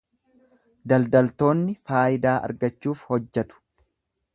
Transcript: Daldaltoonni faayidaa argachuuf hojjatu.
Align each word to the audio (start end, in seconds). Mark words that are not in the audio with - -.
Daldaltoonni 0.93 1.77
faayidaa 1.91 2.35
argachuuf 2.49 3.09
hojjatu. 3.13 3.67